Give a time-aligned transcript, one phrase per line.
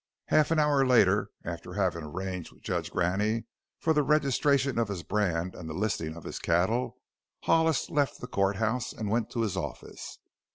[0.29, 3.45] Half an hour later after having arranged with Judge Graney
[3.77, 6.97] for the registering of his brand and the listing of his cattle,
[7.43, 10.17] Hollis left the court house and went to his office.